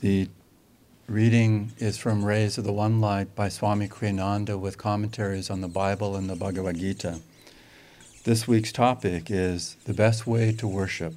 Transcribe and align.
The 0.00 0.28
reading 1.06 1.72
is 1.78 1.96
from 1.96 2.22
Rays 2.22 2.58
of 2.58 2.64
the 2.64 2.72
One 2.72 3.00
Light 3.00 3.34
by 3.34 3.48
Swami 3.48 3.88
Kriyananda 3.88 4.60
with 4.60 4.76
commentaries 4.76 5.48
on 5.48 5.62
the 5.62 5.68
Bible 5.68 6.16
and 6.16 6.28
the 6.28 6.36
Bhagavad 6.36 6.76
Gita. 6.76 7.20
This 8.24 8.46
week's 8.46 8.72
topic 8.72 9.30
is 9.30 9.76
the 9.86 9.94
best 9.94 10.26
way 10.26 10.52
to 10.52 10.68
worship. 10.68 11.14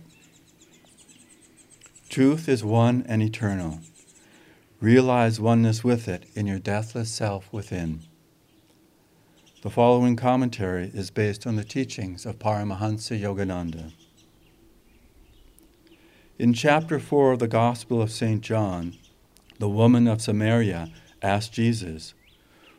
Truth 2.07 2.47
is 2.47 2.63
one 2.63 3.03
and 3.05 3.21
eternal. 3.21 3.81
Realize 4.79 5.41
oneness 5.41 5.83
with 5.83 6.07
it 6.07 6.23
in 6.33 6.47
your 6.47 6.59
deathless 6.59 7.11
self 7.11 7.51
within. 7.51 7.99
The 9.61 9.69
following 9.69 10.15
commentary 10.15 10.89
is 10.93 11.11
based 11.11 11.45
on 11.45 11.57
the 11.57 11.65
teachings 11.65 12.25
of 12.25 12.39
Paramahansa 12.39 13.19
Yogananda. 13.19 13.91
In 16.39 16.53
chapter 16.53 16.99
4 17.01 17.33
of 17.33 17.39
the 17.39 17.49
Gospel 17.49 18.01
of 18.01 18.13
St. 18.13 18.39
John, 18.39 18.95
the 19.57 19.67
woman 19.67 20.07
of 20.07 20.21
Samaria 20.21 20.89
asked 21.21 21.51
Jesus, 21.51 22.13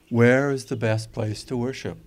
Where 0.09 0.51
is 0.51 0.65
the 0.65 0.77
best 0.77 1.13
place 1.13 1.45
to 1.45 1.59
worship? 1.59 1.99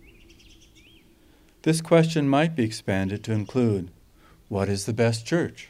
This 1.62 1.80
question 1.80 2.28
might 2.28 2.56
be 2.56 2.64
expanded 2.64 3.24
to 3.26 3.34
include 3.34 3.92
What 4.50 4.68
is 4.68 4.88
the 4.88 4.94
best 4.94 5.28
church? 5.28 5.70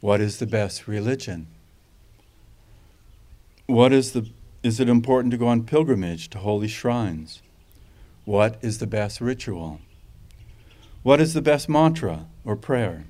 What 0.00 0.20
is 0.20 0.40
the 0.40 0.46
best 0.46 0.88
religion? 0.88 1.46
What 3.66 3.92
is 3.92 4.10
the 4.10 4.28
is 4.64 4.80
it 4.80 4.88
important 4.88 5.30
to 5.30 5.38
go 5.38 5.46
on 5.46 5.62
pilgrimage 5.62 6.30
to 6.30 6.38
holy 6.38 6.66
shrines? 6.66 7.42
What 8.24 8.58
is 8.60 8.78
the 8.78 8.88
best 8.88 9.20
ritual? 9.20 9.78
What 11.04 11.20
is 11.20 11.32
the 11.32 11.42
best 11.42 11.68
mantra 11.68 12.26
or 12.44 12.56
prayer? 12.56 13.04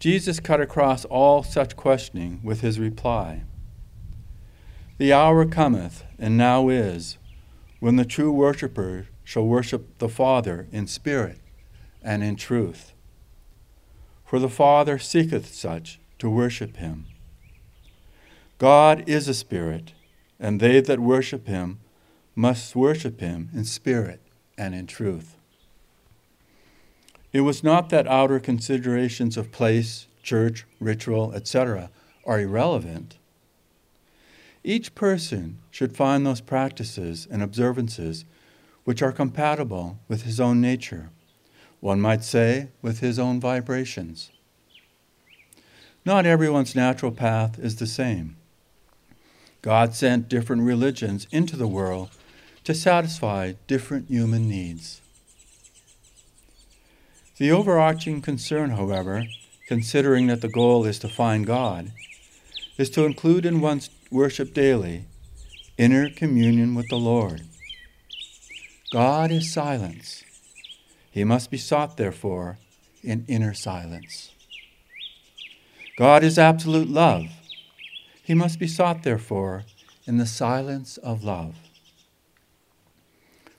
Jesus 0.00 0.40
cut 0.40 0.62
across 0.62 1.04
all 1.04 1.42
such 1.42 1.76
questioning 1.76 2.40
with 2.42 2.62
his 2.62 2.80
reply 2.80 3.42
The 4.96 5.12
hour 5.12 5.44
cometh, 5.44 6.04
and 6.18 6.38
now 6.38 6.70
is, 6.70 7.18
when 7.80 7.96
the 7.96 8.06
true 8.06 8.32
worshipper 8.32 9.08
shall 9.24 9.46
worship 9.46 9.98
the 9.98 10.08
Father 10.08 10.68
in 10.72 10.86
spirit 10.86 11.38
and 12.02 12.24
in 12.24 12.36
truth. 12.36 12.94
For 14.24 14.38
the 14.38 14.48
Father 14.48 14.98
seeketh 14.98 15.52
such 15.52 16.00
to 16.18 16.30
worship 16.30 16.78
him. 16.78 17.04
God 18.56 19.06
is 19.06 19.28
a 19.28 19.34
spirit, 19.34 19.92
and 20.38 20.60
they 20.60 20.80
that 20.80 21.00
worship 21.00 21.46
him 21.46 21.78
must 22.34 22.74
worship 22.74 23.20
him 23.20 23.50
in 23.54 23.66
spirit 23.66 24.22
and 24.56 24.74
in 24.74 24.86
truth. 24.86 25.36
It 27.32 27.42
was 27.42 27.62
not 27.62 27.90
that 27.90 28.08
outer 28.08 28.40
considerations 28.40 29.36
of 29.36 29.52
place, 29.52 30.06
church, 30.22 30.66
ritual, 30.80 31.32
etc., 31.34 31.90
are 32.26 32.40
irrelevant. 32.40 33.18
Each 34.64 34.94
person 34.94 35.58
should 35.70 35.96
find 35.96 36.26
those 36.26 36.40
practices 36.40 37.26
and 37.30 37.42
observances 37.42 38.24
which 38.84 39.02
are 39.02 39.12
compatible 39.12 39.98
with 40.08 40.22
his 40.22 40.40
own 40.40 40.60
nature, 40.60 41.10
one 41.80 42.00
might 42.00 42.24
say, 42.24 42.68
with 42.82 43.00
his 43.00 43.18
own 43.18 43.40
vibrations. 43.40 44.30
Not 46.04 46.26
everyone's 46.26 46.74
natural 46.74 47.12
path 47.12 47.58
is 47.58 47.76
the 47.76 47.86
same. 47.86 48.36
God 49.62 49.94
sent 49.94 50.28
different 50.28 50.62
religions 50.62 51.26
into 51.30 51.56
the 51.56 51.68
world 51.68 52.10
to 52.64 52.74
satisfy 52.74 53.54
different 53.66 54.08
human 54.08 54.48
needs. 54.48 55.00
The 57.40 57.50
overarching 57.50 58.20
concern, 58.20 58.72
however, 58.72 59.24
considering 59.66 60.26
that 60.26 60.42
the 60.42 60.48
goal 60.50 60.84
is 60.84 60.98
to 60.98 61.08
find 61.08 61.46
God, 61.46 61.90
is 62.76 62.90
to 62.90 63.06
include 63.06 63.46
in 63.46 63.62
one's 63.62 63.88
worship 64.10 64.52
daily 64.52 65.06
inner 65.78 66.10
communion 66.10 66.74
with 66.74 66.90
the 66.90 66.98
Lord. 66.98 67.40
God 68.92 69.30
is 69.30 69.50
silence. 69.50 70.22
He 71.10 71.24
must 71.24 71.50
be 71.50 71.56
sought, 71.56 71.96
therefore, 71.96 72.58
in 73.02 73.24
inner 73.26 73.54
silence. 73.54 74.32
God 75.96 76.22
is 76.22 76.38
absolute 76.38 76.90
love. 76.90 77.24
He 78.22 78.34
must 78.34 78.58
be 78.58 78.68
sought, 78.68 79.02
therefore, 79.02 79.64
in 80.04 80.18
the 80.18 80.26
silence 80.26 80.98
of 80.98 81.24
love. 81.24 81.54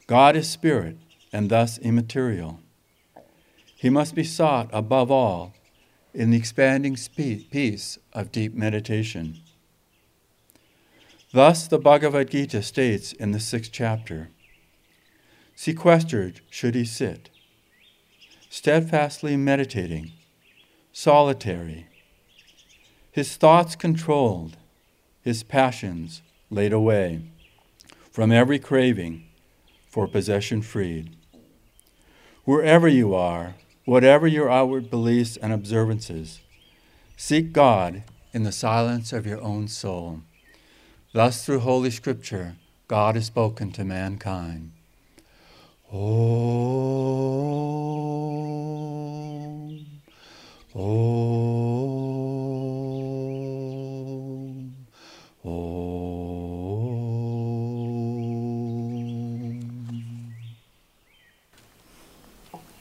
God 0.06 0.36
is 0.36 0.48
spirit 0.48 0.98
and 1.34 1.50
thus 1.50 1.80
immaterial. 1.80 2.61
He 3.82 3.90
must 3.90 4.14
be 4.14 4.24
sought 4.24 4.70
above 4.72 5.10
all 5.10 5.56
in 6.14 6.30
the 6.30 6.38
expanding 6.38 6.96
peace 7.16 7.98
of 8.14 8.32
deep 8.32 8.54
meditation. 8.54 9.40
Thus, 11.34 11.68
the 11.68 11.80
Bhagavad 11.80 12.30
Gita 12.30 12.62
states 12.62 13.12
in 13.12 13.32
the 13.32 13.40
sixth 13.40 13.72
chapter 13.74 14.30
Sequestered 15.56 16.42
should 16.52 16.76
he 16.76 16.86
sit, 16.86 17.32
steadfastly 18.52 19.36
meditating, 19.36 20.12
solitary, 20.94 21.88
his 23.12 23.36
thoughts 23.36 23.76
controlled, 23.76 24.58
his 25.24 25.42
passions 25.42 26.22
laid 26.52 26.72
away, 26.72 27.24
from 28.12 28.32
every 28.32 28.60
craving 28.60 29.26
for 29.90 30.08
possession 30.08 30.62
freed. 30.62 31.16
Wherever 32.44 32.88
you 32.88 33.16
are, 33.16 33.56
Whatever 33.92 34.26
your 34.26 34.50
outward 34.50 34.90
beliefs 34.90 35.36
and 35.36 35.52
observances, 35.52 36.40
seek 37.18 37.52
God 37.52 38.04
in 38.32 38.44
the 38.44 38.52
silence 38.54 39.12
of 39.12 39.26
your 39.26 39.42
own 39.42 39.68
soul. 39.68 40.22
Thus, 41.12 41.46
through 41.46 41.60
Holy 41.60 41.92
Scripture, 41.92 42.56
God 42.88 43.16
has 43.16 43.26
spoken 43.26 43.74
to 43.74 43.84
mankind. 43.84 44.72
Om, 45.92 46.00
Om, 50.74 51.61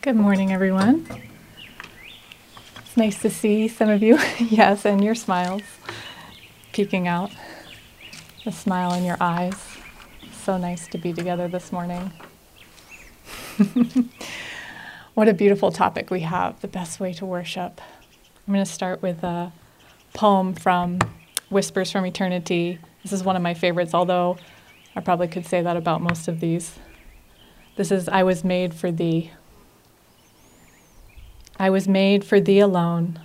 Good 0.03 0.17
morning, 0.17 0.51
everyone. 0.51 1.07
It's 2.79 2.97
nice 2.97 3.21
to 3.21 3.29
see 3.29 3.69
some 3.69 3.91
of 3.91 4.03
you, 4.03 4.19
yes, 4.39 4.87
and 4.87 5.05
your 5.05 5.15
smiles 5.15 5.61
peeking 6.73 7.07
out, 7.07 7.31
the 8.47 8.51
smile 8.51 8.95
in 8.95 9.05
your 9.05 9.19
eyes. 9.21 9.63
So 10.43 10.57
nice 10.57 10.89
to 10.89 10.97
be 10.97 11.13
together 11.13 11.49
this 11.49 11.71
morning. 11.71 12.13
what 15.13 15.29
a 15.29 15.35
beautiful 15.35 15.71
topic 15.71 16.11
we 16.11 16.21
have 16.21 16.59
the 16.63 16.69
best 16.69 16.99
way 16.99 17.13
to 17.13 17.27
worship. 17.27 17.83
I'm 18.49 18.55
going 18.55 18.65
to 18.65 18.73
start 18.73 19.03
with 19.03 19.23
a 19.23 19.53
poem 20.15 20.55
from 20.55 21.01
Whispers 21.51 21.93
from 21.93 22.07
Eternity. 22.07 22.79
This 23.03 23.13
is 23.13 23.23
one 23.23 23.37
of 23.37 23.43
my 23.43 23.53
favorites, 23.53 23.93
although 23.93 24.39
I 24.97 25.01
probably 25.03 25.29
could 25.29 25.45
say 25.45 25.61
that 25.61 25.77
about 25.77 26.01
most 26.01 26.27
of 26.27 26.41
these. 26.41 26.79
This 27.77 27.93
is 27.93 28.09
I 28.09 28.23
Was 28.23 28.43
Made 28.43 28.73
for 28.73 28.91
Thee. 28.91 29.33
I 31.61 31.69
was 31.69 31.87
made 31.87 32.25
for 32.25 32.41
thee 32.41 32.59
alone. 32.59 33.21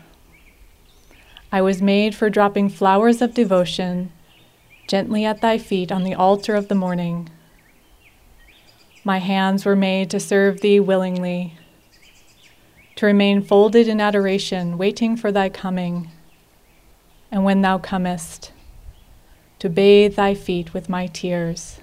I 1.53 1.61
was 1.61 1.81
made 1.81 2.13
for 2.13 2.29
dropping 2.29 2.67
flowers 2.67 3.21
of 3.21 3.33
devotion 3.33 4.11
gently 4.89 5.23
at 5.23 5.39
thy 5.39 5.57
feet 5.57 5.89
on 5.89 6.03
the 6.03 6.15
altar 6.15 6.53
of 6.53 6.67
the 6.67 6.75
morning. 6.75 7.29
My 9.05 9.19
hands 9.19 9.63
were 9.63 9.75
made 9.77 10.09
to 10.09 10.19
serve 10.19 10.59
thee 10.59 10.81
willingly, 10.81 11.53
to 12.97 13.05
remain 13.05 13.41
folded 13.41 13.87
in 13.87 14.01
adoration, 14.01 14.77
waiting 14.77 15.15
for 15.15 15.31
thy 15.31 15.47
coming. 15.47 16.11
And 17.31 17.45
when 17.45 17.61
thou 17.61 17.77
comest, 17.77 18.51
to 19.59 19.69
bathe 19.69 20.17
thy 20.17 20.33
feet 20.33 20.73
with 20.73 20.89
my 20.89 21.07
tears. 21.07 21.79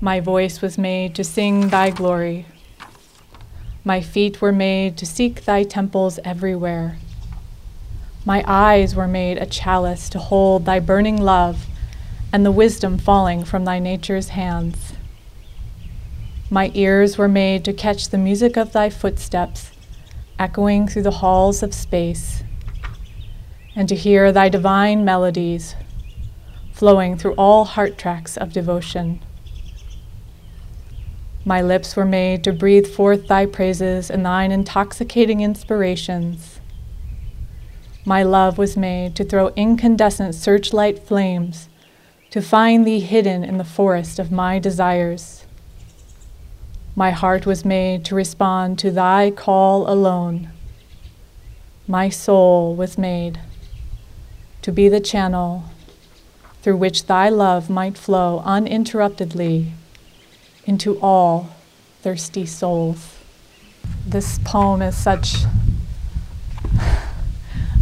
My 0.00 0.20
voice 0.20 0.62
was 0.62 0.78
made 0.78 1.14
to 1.16 1.22
sing 1.22 1.68
thy 1.68 1.90
glory 1.90 2.46
my 3.84 4.00
feet 4.00 4.40
were 4.40 4.52
made 4.52 4.96
to 4.98 5.06
seek 5.06 5.44
thy 5.44 5.62
temples 5.62 6.18
everywhere. 6.24 6.98
My 8.24 8.44
eyes 8.46 8.94
were 8.94 9.08
made 9.08 9.38
a 9.38 9.46
chalice 9.46 10.08
to 10.10 10.18
hold 10.18 10.64
thy 10.64 10.80
burning 10.80 11.20
love 11.20 11.66
and 12.32 12.44
the 12.44 12.52
wisdom 12.52 12.98
falling 12.98 13.44
from 13.44 13.64
thy 13.64 13.78
nature's 13.78 14.30
hands. 14.30 14.92
My 16.50 16.70
ears 16.74 17.16
were 17.16 17.28
made 17.28 17.64
to 17.64 17.72
catch 17.72 18.08
the 18.08 18.18
music 18.18 18.56
of 18.56 18.72
thy 18.72 18.90
footsteps 18.90 19.70
echoing 20.40 20.88
through 20.88 21.02
the 21.02 21.10
halls 21.10 21.62
of 21.62 21.74
space, 21.74 22.42
and 23.76 23.86
to 23.88 23.94
hear 23.94 24.32
thy 24.32 24.48
divine 24.48 25.04
melodies 25.04 25.76
flowing 26.72 27.16
through 27.18 27.34
all 27.34 27.66
heart 27.66 27.98
tracks 27.98 28.38
of 28.38 28.50
devotion. 28.50 29.20
My 31.44 31.62
lips 31.62 31.96
were 31.96 32.04
made 32.04 32.44
to 32.44 32.52
breathe 32.52 32.86
forth 32.86 33.26
thy 33.26 33.46
praises 33.46 34.10
and 34.10 34.24
thine 34.26 34.52
intoxicating 34.52 35.40
inspirations. 35.40 36.60
My 38.04 38.22
love 38.22 38.58
was 38.58 38.76
made 38.76 39.16
to 39.16 39.24
throw 39.24 39.48
incandescent 39.56 40.34
searchlight 40.34 40.98
flames, 40.98 41.68
to 42.30 42.42
find 42.42 42.86
thee 42.86 43.00
hidden 43.00 43.42
in 43.42 43.56
the 43.56 43.64
forest 43.64 44.18
of 44.18 44.30
my 44.30 44.58
desires. 44.58 45.46
My 46.94 47.10
heart 47.10 47.46
was 47.46 47.64
made 47.64 48.04
to 48.06 48.14
respond 48.14 48.78
to 48.80 48.90
thy 48.90 49.30
call 49.30 49.90
alone. 49.90 50.50
My 51.88 52.10
soul 52.10 52.74
was 52.76 52.98
made 52.98 53.40
to 54.62 54.70
be 54.70 54.88
the 54.88 55.00
channel 55.00 55.64
through 56.60 56.76
which 56.76 57.06
thy 57.06 57.30
love 57.30 57.70
might 57.70 57.96
flow 57.96 58.42
uninterruptedly 58.44 59.72
into 60.70 61.00
all 61.00 61.50
thirsty 62.00 62.46
souls. 62.46 63.16
This 64.06 64.38
poem 64.44 64.82
is 64.82 64.96
such 64.96 65.34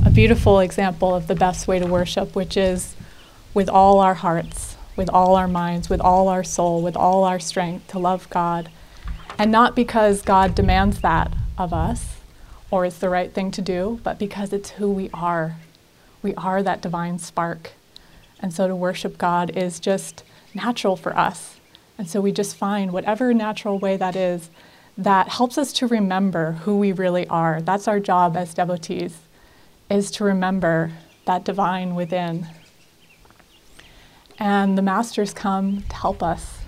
a 0.06 0.10
beautiful 0.10 0.60
example 0.60 1.14
of 1.14 1.26
the 1.26 1.34
best 1.34 1.68
way 1.68 1.78
to 1.78 1.86
worship, 1.86 2.34
which 2.34 2.56
is 2.56 2.96
with 3.52 3.68
all 3.68 4.00
our 4.00 4.14
hearts, 4.14 4.78
with 4.96 5.10
all 5.10 5.36
our 5.36 5.46
minds, 5.46 5.90
with 5.90 6.00
all 6.00 6.28
our 6.28 6.42
soul, 6.42 6.80
with 6.80 6.96
all 6.96 7.24
our 7.24 7.38
strength 7.38 7.88
to 7.88 7.98
love 7.98 8.26
God. 8.30 8.70
And 9.38 9.52
not 9.52 9.76
because 9.76 10.22
God 10.22 10.54
demands 10.54 11.02
that 11.02 11.30
of 11.58 11.74
us 11.74 12.16
or 12.70 12.86
it's 12.86 12.96
the 12.96 13.10
right 13.10 13.34
thing 13.34 13.50
to 13.50 13.60
do, 13.60 14.00
but 14.02 14.18
because 14.18 14.50
it's 14.50 14.70
who 14.70 14.90
we 14.90 15.10
are. 15.12 15.56
We 16.22 16.34
are 16.36 16.62
that 16.62 16.80
divine 16.80 17.18
spark. 17.18 17.72
And 18.40 18.50
so 18.50 18.66
to 18.66 18.74
worship 18.74 19.18
God 19.18 19.54
is 19.54 19.78
just 19.78 20.24
natural 20.54 20.96
for 20.96 21.14
us. 21.14 21.57
And 21.98 22.08
so 22.08 22.20
we 22.20 22.30
just 22.32 22.56
find 22.56 22.92
whatever 22.92 23.34
natural 23.34 23.78
way 23.78 23.96
that 23.96 24.14
is 24.14 24.50
that 24.96 25.28
helps 25.28 25.58
us 25.58 25.72
to 25.74 25.86
remember 25.86 26.52
who 26.52 26.76
we 26.78 26.92
really 26.92 27.26
are. 27.28 27.60
That's 27.60 27.86
our 27.86 28.00
job 28.00 28.36
as 28.36 28.54
devotees, 28.54 29.18
is 29.90 30.10
to 30.12 30.24
remember 30.24 30.92
that 31.24 31.44
divine 31.44 31.94
within. 31.94 32.48
And 34.38 34.78
the 34.78 34.82
masters 34.82 35.32
come 35.32 35.82
to 35.88 35.96
help 35.96 36.22
us, 36.22 36.58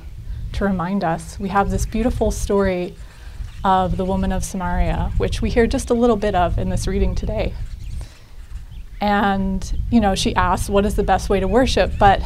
to 0.55 0.65
remind 0.65 1.03
us. 1.03 1.39
We 1.39 1.49
have 1.49 1.71
this 1.71 1.87
beautiful 1.87 2.31
story 2.31 2.97
of 3.65 3.97
the 3.97 4.05
woman 4.05 4.33
of 4.33 4.45
Samaria, 4.45 5.13
which 5.19 5.43
we 5.43 5.51
hear 5.51 5.67
just 5.67 5.91
a 5.91 5.95
little 5.95 6.17
bit 6.17 6.35
of 6.35 6.59
in 6.59 6.69
this 6.69 6.87
reading 6.87 7.15
today. 7.15 7.53
And, 9.01 9.81
you 9.91 10.01
know, 10.01 10.15
she 10.15 10.35
asks, 10.35 10.69
What 10.69 10.85
is 10.85 10.95
the 10.95 11.03
best 11.03 11.31
way 11.31 11.41
to 11.41 11.49
worship? 11.49 11.93
But 11.99 12.23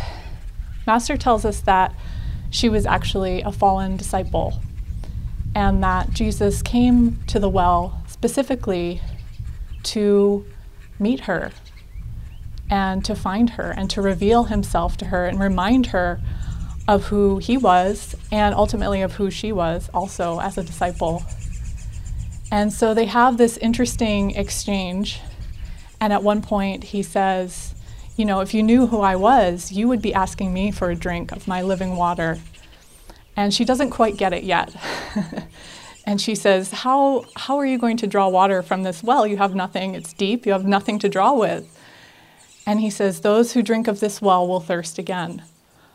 Master 0.87 1.17
tells 1.17 1.45
us 1.45 1.61
that 1.61 1.95
she 2.55 2.69
was 2.69 2.87
actually 2.87 3.43
a 3.43 3.51
fallen 3.51 3.97
disciple 3.97 4.61
and 5.57 5.83
that 5.83 6.13
Jesus 6.13 6.63
came 6.63 7.19
to 7.27 7.41
the 7.41 7.49
well 7.49 8.01
specifically 8.07 9.01
to 9.83 10.47
meet 11.01 11.21
her 11.21 11.51
and 12.71 13.05
to 13.05 13.17
find 13.17 13.51
her 13.51 13.73
and 13.77 13.91
to 13.91 14.01
reveal 14.01 14.45
himself 14.45 14.97
to 14.99 15.07
her 15.07 15.27
and 15.27 15.41
remind 15.41 15.87
her 15.87 16.21
of 16.87 17.07
who 17.07 17.39
he 17.39 17.57
was 17.57 18.15
and 18.31 18.55
ultimately 18.55 19.03
of 19.03 19.15
who 19.15 19.33
she 19.33 19.51
was 19.51 19.91
also 19.93 20.39
as 20.39 20.57
a 20.57 20.63
disciple. 20.63 21.25
And 22.53 22.73
so 22.73 22.95
they 22.95 23.07
have 23.07 23.37
this 23.37 23.57
interesting 23.57 24.31
exchange. 24.31 25.21
And 26.01 26.13
at 26.13 26.23
one 26.23 26.41
point, 26.41 26.85
he 26.85 27.03
says, 27.03 27.75
You 28.17 28.25
know, 28.25 28.41
if 28.41 28.55
you 28.55 28.63
knew 28.63 28.87
who 28.87 29.01
I 29.01 29.17
was, 29.17 29.73
you 29.73 29.89
would 29.89 30.01
be 30.01 30.15
asking 30.15 30.53
me 30.53 30.71
for 30.71 30.91
a 30.91 30.95
drink 30.95 31.33
of 31.33 31.49
my 31.49 31.63
living 31.63 31.97
water. 31.97 32.39
And 33.37 33.53
she 33.53 33.65
doesn't 33.65 33.91
quite 33.91 34.17
get 34.17 34.33
it 34.33 34.45
yet. 34.45 34.75
and 36.05 36.21
she 36.21 36.35
says, 36.35 36.71
how, 36.71 37.25
how 37.35 37.57
are 37.59 37.67
you 37.67 37.79
going 37.79 37.97
to 37.97 38.07
draw 38.07 38.29
water 38.29 38.63
from 38.63 38.85
this 38.85 39.03
well? 39.03 39.27
You 39.27 39.39
have 39.39 39.55
nothing, 39.55 39.95
it's 39.95 40.13
deep, 40.13 40.47
you 40.47 40.53
have 40.53 40.65
nothing 40.65 40.99
to 41.01 41.09
draw 41.09 41.33
with. 41.35 41.69
And 42.67 42.81
he 42.81 42.91
says, 42.91 43.21
Those 43.21 43.53
who 43.53 43.63
drink 43.63 43.89
of 43.89 44.01
this 44.01 44.23
well 44.23 44.47
will 44.47 44.61
thirst 44.61 44.99
again. 44.99 45.43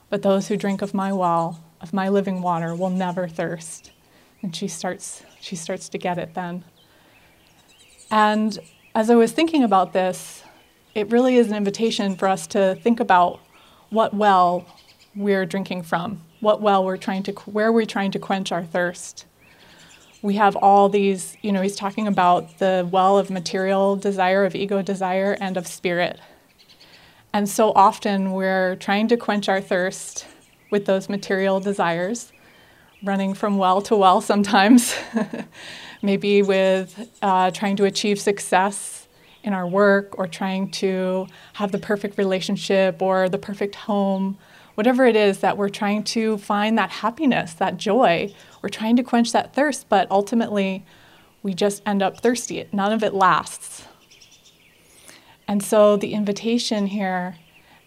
But 0.09 0.21
those 0.21 0.47
who 0.47 0.57
drink 0.57 0.81
of 0.81 0.93
my 0.93 1.11
well, 1.11 1.63
of 1.81 1.93
my 1.93 2.09
living 2.09 2.41
water, 2.41 2.75
will 2.75 2.89
never 2.89 3.27
thirst. 3.27 3.91
And 4.41 4.55
she 4.55 4.67
starts, 4.67 5.23
she 5.39 5.55
starts 5.55 5.89
to 5.89 5.97
get 5.97 6.17
it 6.17 6.33
then. 6.33 6.63
And 8.11 8.57
as 8.95 9.09
I 9.09 9.15
was 9.15 9.31
thinking 9.31 9.63
about 9.63 9.93
this, 9.93 10.43
it 10.95 11.11
really 11.11 11.35
is 11.35 11.49
an 11.49 11.55
invitation 11.55 12.15
for 12.15 12.27
us 12.27 12.47
to 12.47 12.75
think 12.81 12.99
about 12.99 13.39
what 13.89 14.13
well 14.13 14.65
we're 15.15 15.45
drinking 15.45 15.83
from, 15.83 16.21
what 16.39 16.61
well 16.61 16.83
we're 16.83 16.97
trying 16.97 17.23
to, 17.23 17.31
where 17.45 17.71
we're 17.71 17.85
trying 17.85 18.11
to 18.11 18.19
quench 18.19 18.51
our 18.51 18.63
thirst. 18.63 19.25
We 20.21 20.35
have 20.35 20.55
all 20.57 20.89
these, 20.89 21.37
you 21.41 21.51
know, 21.51 21.61
he's 21.61 21.75
talking 21.75 22.07
about 22.07 22.59
the 22.59 22.87
well 22.91 23.17
of 23.17 23.29
material 23.29 23.95
desire, 23.95 24.45
of 24.45 24.55
ego 24.55 24.81
desire, 24.81 25.37
and 25.39 25.55
of 25.57 25.65
spirit. 25.67 26.19
And 27.31 27.47
so 27.47 27.71
often 27.73 28.31
we're 28.31 28.75
trying 28.77 29.07
to 29.09 29.17
quench 29.17 29.47
our 29.47 29.61
thirst 29.61 30.25
with 30.71 30.85
those 30.85 31.07
material 31.07 31.59
desires, 31.59 32.31
running 33.03 33.33
from 33.33 33.57
well 33.57 33.81
to 33.83 33.95
well 33.95 34.19
sometimes, 34.19 34.95
maybe 36.01 36.41
with 36.41 37.09
uh, 37.21 37.51
trying 37.51 37.75
to 37.77 37.85
achieve 37.85 38.19
success 38.19 38.98
in 39.43 39.53
our 39.53 39.67
work 39.67 40.17
or 40.17 40.27
trying 40.27 40.69
to 40.71 41.27
have 41.53 41.71
the 41.71 41.77
perfect 41.77 42.17
relationship 42.17 43.01
or 43.01 43.29
the 43.29 43.37
perfect 43.37 43.75
home. 43.75 44.37
Whatever 44.75 45.05
it 45.05 45.15
is 45.15 45.39
that 45.39 45.57
we're 45.57 45.69
trying 45.69 46.03
to 46.03 46.37
find 46.37 46.77
that 46.77 46.89
happiness, 46.89 47.53
that 47.53 47.77
joy, 47.77 48.33
we're 48.61 48.69
trying 48.69 48.95
to 48.95 49.03
quench 49.03 49.31
that 49.31 49.53
thirst, 49.53 49.89
but 49.89 50.09
ultimately 50.09 50.85
we 51.43 51.53
just 51.53 51.81
end 51.85 52.01
up 52.01 52.21
thirsty. 52.21 52.67
None 52.71 52.91
of 52.91 53.03
it 53.03 53.13
lasts. 53.13 53.85
And 55.47 55.63
so 55.63 55.97
the 55.97 56.13
invitation 56.13 56.87
here, 56.87 57.37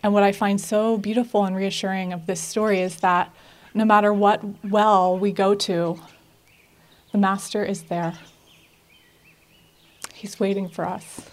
and 0.03 0.13
what 0.13 0.23
I 0.23 0.33
find 0.33 0.61
so 0.61 0.99
beautiful 0.99 1.45
and 1.45 1.55
reassuring 1.55 2.13
of 2.13 2.27
this 2.27 2.41
story 2.41 2.81
is 2.81 2.97
that 2.97 3.33
no 3.73 3.85
matter 3.85 4.13
what 4.13 4.43
well 4.65 5.17
we 5.17 5.33
go 5.33 5.55
to, 5.55 6.01
the 7.13 7.19
Master 7.19 7.65
is 7.65 7.85
there. 7.85 8.15
He's 10.15 10.41
waiting 10.41 10.69
for 10.69 10.87
us. 10.87 11.32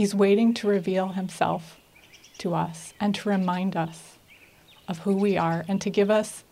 He's 0.00 0.14
waiting 0.14 0.54
to 0.54 0.66
reveal 0.66 1.08
himself 1.08 1.76
to 2.38 2.54
us 2.54 2.94
and 2.98 3.14
to 3.16 3.28
remind 3.28 3.76
us 3.76 4.16
of 4.88 5.00
who 5.00 5.14
we 5.14 5.36
are 5.36 5.62
and 5.68 5.78
to 5.82 5.90
give 5.90 6.10
us 6.10 6.42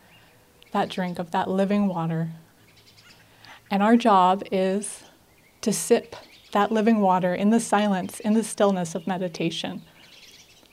that 0.73 0.91
drink 0.91 1.19
of 1.19 1.31
that 1.31 1.49
living 1.49 1.87
water. 1.89 2.33
And 3.71 3.83
our 3.83 3.97
job 3.97 4.43
is 4.53 5.05
to 5.63 5.73
sip 5.73 6.15
that 6.53 6.71
living 6.71 7.01
water 7.01 7.35
in 7.35 7.49
the 7.49 7.59
silence, 7.59 8.21
in 8.21 8.35
the 8.35 8.45
stillness 8.45 8.95
of 8.95 9.07
meditation, 9.07 9.81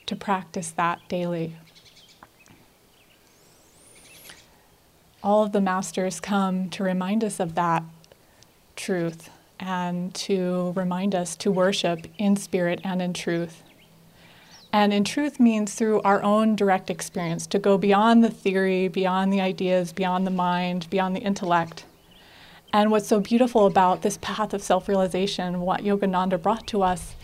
to 0.04 0.14
practice 0.14 0.70
that 0.72 1.00
daily. 1.08 1.56
All 5.22 5.42
of 5.42 5.52
the 5.52 5.62
masters 5.62 6.20
come 6.20 6.68
to 6.68 6.82
remind 6.84 7.24
us 7.24 7.40
of 7.40 7.54
that 7.54 7.84
truth 8.76 9.30
and 9.58 10.14
to 10.14 10.72
remind 10.76 11.14
us 11.14 11.36
to 11.36 11.50
worship 11.50 12.06
in 12.18 12.36
spirit 12.36 12.80
and 12.84 13.00
in 13.00 13.12
truth. 13.12 13.62
And 14.72 14.92
in 14.92 15.04
truth 15.04 15.40
means 15.40 15.74
through 15.74 16.02
our 16.02 16.22
own 16.22 16.56
direct 16.56 16.90
experience, 16.90 17.46
to 17.48 17.58
go 17.58 17.78
beyond 17.78 18.22
the 18.22 18.30
theory, 18.30 18.88
beyond 18.88 19.32
the 19.32 19.40
ideas, 19.40 19.92
beyond 19.92 20.26
the 20.26 20.30
mind, 20.30 20.88
beyond 20.90 21.16
the 21.16 21.20
intellect 21.20 21.84
and 22.76 22.90
what's 22.90 23.08
so 23.08 23.20
beautiful 23.20 23.64
about 23.64 24.02
this 24.02 24.18
path 24.20 24.52
of 24.52 24.62
self 24.62 24.86
realization, 24.86 25.60
what 25.60 25.82
Yogananda 25.82 26.40
brought 26.40 26.66
to 26.68 26.82
us, 26.82 27.14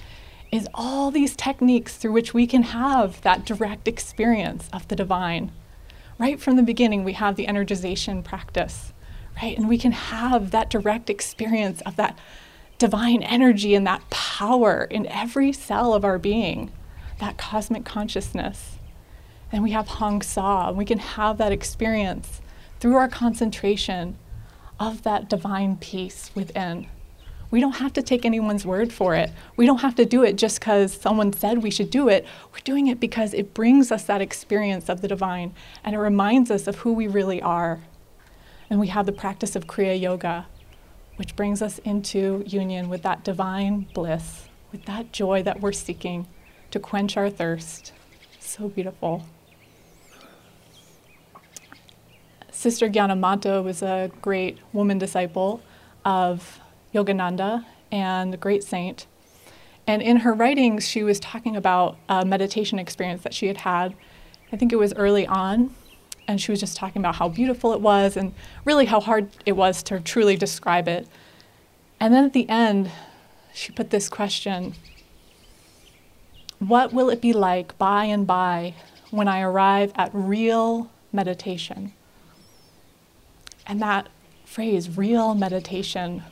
is 0.51 0.67
all 0.73 1.11
these 1.11 1.37
techniques 1.37 1.97
through 1.97 2.13
which 2.13 2.33
we 2.33 2.47
can 2.47 2.63
have 2.63 3.21
that 3.21 3.45
direct 3.45 3.87
experience 3.89 4.71
of 4.73 4.89
the 4.89 4.97
divine. 4.97 5.53
Right 6.19 6.41
from 6.41 6.57
the 6.57 6.63
beginning, 6.63 7.05
we 7.05 7.15
have 7.15 7.37
the 7.37 7.47
energization 7.47 8.23
practice, 8.25 8.93
right? 9.41 9.57
And 9.57 9.69
we 9.69 9.79
can 9.79 9.93
have 9.93 10.51
that 10.51 10.71
direct 10.71 11.09
experience 11.09 11.81
of 11.83 11.97
that 11.97 12.19
divine 12.79 13.23
energy 13.23 13.75
and 13.75 13.87
that 13.87 14.09
power 14.11 14.85
in 14.91 15.07
every 15.07 15.53
cell 15.53 15.95
of 15.95 16.05
our 16.05 16.19
being, 16.19 16.71
that 17.21 17.39
cosmic 17.39 17.85
consciousness. 17.85 18.79
And 19.53 19.63
we 19.63 19.71
have 19.71 19.87
Hong 19.87 20.23
Sau, 20.23 20.69
and 20.69 20.77
we 20.77 20.85
can 20.85 20.99
have 20.99 21.39
that 21.39 21.53
experience 21.53 22.41
through 22.81 22.97
our 22.97 23.09
concentration 23.09 24.17
of 24.81 25.03
that 25.05 25.29
divine 25.29 25.77
peace 25.77 26.31
within. 26.35 26.89
We 27.53 27.61
don't 27.61 27.77
have 27.77 27.93
to 27.93 28.03
take 28.03 28.25
anyone's 28.25 28.65
word 28.65 28.93
for 28.93 29.15
it. 29.15 29.31
We 29.57 29.67
don't 29.67 29.83
have 29.83 29.95
to 29.97 30.07
do 30.07 30.25
it 30.25 30.37
just 30.37 30.59
because 30.59 30.93
someone 30.93 31.35
said 31.35 31.63
we 31.63 31.71
should 31.71 31.91
do 31.91 32.09
it. 32.09 32.25
We're 32.51 32.61
doing 32.65 32.87
it 32.87 32.99
because 32.99 33.35
it 33.35 33.53
brings 33.53 33.93
us 33.93 34.05
that 34.05 34.23
experience 34.23 34.89
of 34.89 35.03
the 35.03 35.09
divine 35.09 35.55
and 35.85 35.95
it 35.95 35.99
reminds 35.99 36.51
us 36.51 36.67
of 36.67 36.77
who 36.77 36.95
we 36.95 37.07
really 37.07 37.43
are. 37.43 37.81
And 38.73 38.81
we 38.81 38.87
have 38.87 39.05
the 39.05 39.13
practice 39.13 39.55
of 39.55 39.67
Kriya 39.67 40.01
Yoga, 40.01 40.47
which 41.17 41.37
brings 41.37 41.61
us 41.61 41.79
into 41.81 42.43
union 42.47 42.89
with 42.89 43.03
that 43.03 43.23
divine 43.23 43.87
bliss, 43.93 44.49
with 44.73 44.87
that 44.87 45.13
joy 45.13 45.43
that 45.43 45.61
we're 45.61 45.73
seeking 45.73 46.27
to 46.71 46.81
quench 46.81 47.19
our 47.19 47.29
thirst. 47.29 47.93
So 48.41 48.71
beautiful. 48.71 49.27
Sister 52.51 52.89
Gyanamata 52.89 53.63
was 53.63 53.83
a 53.83 54.11
great 54.23 54.57
woman 54.73 54.97
disciple 54.97 55.61
of 56.03 56.59
Yogananda 56.95 57.67
and 57.91 58.33
a 58.33 58.39
great 58.39 58.65
saint. 58.65 59.07
And 59.87 60.01
in 60.01 60.21
her 60.21 60.33
writings, 60.33 60.89
she 60.89 61.03
was 61.03 61.21
talking 61.21 61.57
about 61.57 61.99
a 62.09 62.25
meditation 62.25 62.79
experience 62.79 63.21
that 63.21 63.35
she 63.35 63.49
had 63.49 63.59
had. 63.59 63.95
I 64.51 64.57
think 64.57 64.73
it 64.73 64.77
was 64.77 64.95
early 64.95 65.27
on. 65.27 65.75
And 66.29 66.41
she 66.41 66.51
was 66.53 66.61
just 66.61 66.77
talking 66.77 67.01
about 67.01 67.17
how 67.17 67.29
beautiful 67.29 67.73
it 67.73 67.81
was 67.81 68.17
and 68.17 68.35
really 68.65 68.87
how 68.87 69.01
hard 69.01 69.29
it 69.45 69.53
was 69.53 69.83
to 69.85 70.01
truly 70.01 70.37
describe 70.37 70.89
it. 70.89 71.07
And 72.01 72.13
then 72.15 72.25
at 72.25 72.33
the 72.33 72.49
end, 72.49 72.91
she 73.53 73.73
put 73.73 73.91
this 73.91 74.09
question 74.09 74.75
What 76.59 76.93
will 76.93 77.11
it 77.11 77.21
be 77.21 77.33
like 77.33 77.77
by 77.79 78.05
and 78.05 78.27
by 78.27 78.75
when 79.11 79.29
I 79.29 79.41
arrive 79.41 79.93
at 79.95 80.11
real 80.13 80.91
meditation? 81.13 81.93
And 83.67 83.81
that 83.81 84.09
phrase, 84.45 84.97
real 84.97 85.35
meditation, 85.35 86.23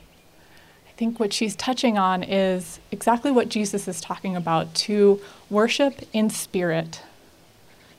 I 0.87 0.91
think 0.97 1.19
what 1.19 1.33
she's 1.33 1.55
touching 1.55 1.97
on 1.97 2.21
is 2.21 2.79
exactly 2.91 3.31
what 3.31 3.49
Jesus 3.49 3.87
is 3.87 4.01
talking 4.01 4.35
about 4.35 4.75
to 4.75 5.19
worship 5.49 6.01
in 6.13 6.29
spirit, 6.29 7.01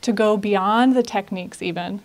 to 0.03 0.13
go 0.13 0.37
beyond 0.37 0.95
the 0.95 1.03
techniques, 1.03 1.63
even, 1.63 2.03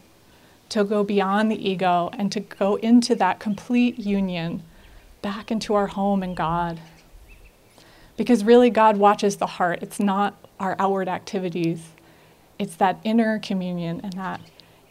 to 0.69 0.83
go 0.83 1.03
beyond 1.03 1.51
the 1.51 1.69
ego, 1.69 2.09
and 2.13 2.31
to 2.31 2.39
go 2.39 2.75
into 2.75 3.15
that 3.15 3.39
complete 3.39 3.99
union 3.99 4.63
back 5.21 5.51
into 5.51 5.73
our 5.73 5.87
home 5.87 6.23
in 6.23 6.33
God. 6.33 6.79
Because 8.15 8.43
really, 8.43 8.69
God 8.69 8.97
watches 8.97 9.37
the 9.37 9.45
heart, 9.45 9.79
it's 9.81 9.99
not 9.99 10.35
our 10.59 10.75
outward 10.79 11.07
activities, 11.07 11.89
it's 12.57 12.75
that 12.75 12.99
inner 13.03 13.39
communion 13.39 14.01
and 14.01 14.13
that 14.13 14.41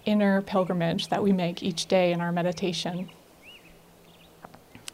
inner 0.05 0.41
pilgrimage 0.41 1.09
that 1.09 1.23
we 1.23 1.33
make 1.33 1.63
each 1.63 1.87
day 1.87 2.13
in 2.13 2.21
our 2.21 2.31
meditation. 2.31 3.11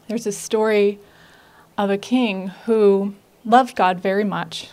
There's 0.07 0.25
a 0.27 0.31
story 0.31 0.99
of 1.77 1.89
a 1.89 1.97
king 1.97 2.47
who 2.65 3.15
loved 3.45 3.75
God 3.75 3.99
very 3.99 4.23
much, 4.23 4.69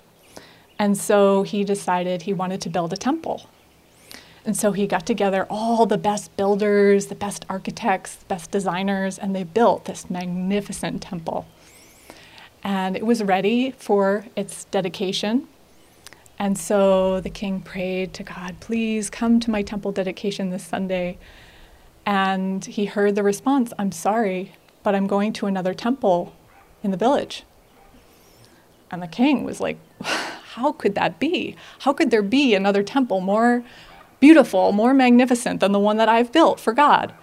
and 0.80 0.96
so 0.96 1.42
he 1.42 1.62
decided 1.62 2.22
he 2.22 2.32
wanted 2.32 2.62
to 2.62 2.70
build 2.70 2.90
a 2.94 2.96
temple. 2.96 3.42
And 4.46 4.56
so 4.56 4.72
he 4.72 4.86
got 4.86 5.04
together 5.04 5.46
all 5.50 5.84
the 5.84 5.98
best 5.98 6.34
builders, 6.38 7.08
the 7.08 7.14
best 7.14 7.44
architects, 7.50 8.14
the 8.16 8.24
best 8.24 8.50
designers, 8.50 9.18
and 9.18 9.36
they 9.36 9.44
built 9.44 9.84
this 9.84 10.08
magnificent 10.08 11.02
temple. 11.02 11.46
And 12.64 12.96
it 12.96 13.04
was 13.04 13.22
ready 13.22 13.72
for 13.72 14.24
its 14.34 14.64
dedication. 14.64 15.48
And 16.38 16.56
so 16.56 17.20
the 17.20 17.28
king 17.28 17.60
prayed 17.60 18.14
to 18.14 18.22
God, 18.22 18.58
please 18.60 19.10
come 19.10 19.38
to 19.40 19.50
my 19.50 19.60
temple 19.60 19.92
dedication 19.92 20.48
this 20.48 20.64
Sunday. 20.64 21.18
And 22.06 22.64
he 22.64 22.86
heard 22.86 23.16
the 23.16 23.22
response, 23.22 23.74
I'm 23.78 23.92
sorry, 23.92 24.54
but 24.82 24.94
I'm 24.94 25.06
going 25.06 25.34
to 25.34 25.46
another 25.46 25.74
temple 25.74 26.34
in 26.82 26.90
the 26.90 26.96
village. 26.96 27.44
And 28.90 29.02
the 29.02 29.08
king 29.08 29.44
was 29.44 29.60
like, 29.60 29.76
How 30.54 30.72
could 30.72 30.96
that 30.96 31.20
be? 31.20 31.54
How 31.80 31.92
could 31.92 32.10
there 32.10 32.22
be 32.22 32.56
another 32.56 32.82
temple 32.82 33.20
more 33.20 33.62
beautiful, 34.18 34.72
more 34.72 34.92
magnificent 34.92 35.60
than 35.60 35.70
the 35.70 35.78
one 35.78 35.96
that 35.98 36.08
I've 36.08 36.32
built 36.32 36.58
for 36.58 36.72
God? 36.72 37.14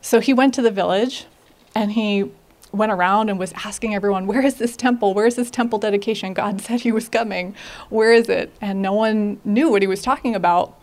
So 0.00 0.18
he 0.18 0.34
went 0.34 0.54
to 0.54 0.62
the 0.62 0.72
village 0.72 1.26
and 1.72 1.92
he 1.92 2.32
went 2.72 2.90
around 2.90 3.30
and 3.30 3.38
was 3.38 3.52
asking 3.64 3.94
everyone, 3.94 4.26
Where 4.26 4.44
is 4.44 4.56
this 4.56 4.76
temple? 4.76 5.14
Where 5.14 5.24
is 5.24 5.36
this 5.36 5.52
temple 5.52 5.78
dedication? 5.78 6.34
God 6.34 6.60
said 6.66 6.80
he 6.80 6.90
was 6.90 7.08
coming. 7.08 7.54
Where 7.90 8.12
is 8.12 8.28
it? 8.28 8.52
And 8.60 8.82
no 8.82 8.92
one 8.92 9.40
knew 9.44 9.70
what 9.70 9.80
he 9.80 9.86
was 9.86 10.02
talking 10.02 10.34
about. 10.34 10.76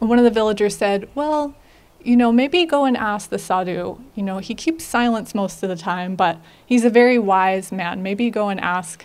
And 0.00 0.08
one 0.08 0.18
of 0.18 0.24
the 0.24 0.30
villagers 0.30 0.76
said, 0.76 1.08
Well, 1.16 1.56
you 2.04 2.16
know, 2.16 2.30
maybe 2.30 2.64
go 2.66 2.84
and 2.84 2.96
ask 2.96 3.30
the 3.30 3.38
sadhu. 3.38 3.98
You 4.14 4.22
know, 4.22 4.38
he 4.38 4.54
keeps 4.54 4.84
silence 4.84 5.34
most 5.34 5.60
of 5.64 5.68
the 5.68 5.76
time, 5.76 6.14
but 6.14 6.38
he's 6.64 6.84
a 6.84 6.90
very 6.90 7.18
wise 7.18 7.72
man. 7.72 8.00
Maybe 8.00 8.30
go 8.30 8.48
and 8.48 8.60
ask 8.60 9.04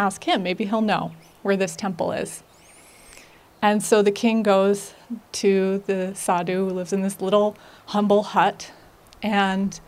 ask 0.00 0.24
him. 0.24 0.42
Maybe 0.42 0.64
he'll 0.64 0.80
know 0.80 1.12
where 1.44 1.56
this 1.56 1.76
temple 1.76 2.10
is. 2.10 2.42
And 3.62 3.82
so 3.82 4.02
the 4.02 4.10
king 4.10 4.42
goes 4.42 4.94
to 5.32 5.82
the 5.86 6.14
sadhu 6.14 6.68
who 6.68 6.70
lives 6.70 6.92
in 6.92 7.02
this 7.02 7.20
little 7.20 7.56
humble 7.86 8.22
hut 8.22 8.72
and 9.22 9.78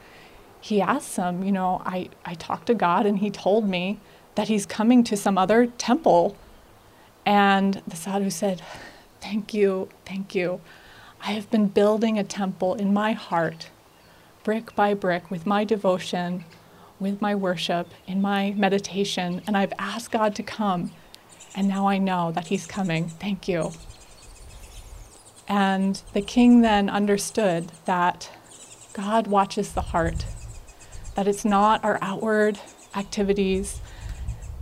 he 0.61 0.81
asks 0.81 1.17
him, 1.17 1.43
you 1.43 1.53
know, 1.53 1.83
I, 1.85 2.11
I 2.25 2.35
talked 2.35 2.67
to 2.67 2.75
God 2.75 3.07
and 3.07 3.19
he 3.19 3.31
told 3.31 3.69
me 3.69 3.99
that 4.35 4.49
he's 4.49 4.67
coming 4.67 5.03
to 5.05 5.17
some 5.17 5.39
other 5.39 5.67
temple. 5.67 6.37
And 7.25 7.83
the 7.87 7.97
sadhu 7.97 8.31
said, 8.31 8.63
Thank 9.21 9.55
you, 9.55 9.89
thank 10.05 10.35
you. 10.35 10.61
I 11.21 11.33
have 11.33 11.51
been 11.51 11.69
building 11.69 12.19
a 12.19 12.25
temple 12.25 12.75
in 12.75 12.93
my 12.93 13.13
heart, 13.13 13.71
brick 14.45 14.77
by 14.77 14.95
brick, 14.95 15.31
with 15.31 15.47
my 15.47 15.65
devotion, 15.65 16.45
with 17.01 17.21
my 17.21 17.35
worship, 17.35 17.89
in 18.07 18.21
my 18.21 18.53
meditation, 18.53 19.43
and 19.47 19.57
I've 19.57 19.73
asked 19.79 20.13
God 20.13 20.35
to 20.37 20.43
come, 20.43 20.93
and 21.57 21.67
now 21.67 21.89
I 21.89 21.99
know 21.99 22.31
that 22.33 22.47
He's 22.49 22.67
coming. 22.67 23.09
Thank 23.09 23.49
you. 23.49 23.73
And 25.49 26.01
the 26.13 26.23
king 26.23 26.61
then 26.61 26.91
understood 26.91 27.73
that 27.87 28.31
God 28.93 29.27
watches 29.27 29.73
the 29.73 29.81
heart 29.81 30.27
that 31.17 31.27
it's 31.27 31.45
not 31.45 31.83
our 31.83 31.99
outward 32.03 32.61
activities, 32.95 33.81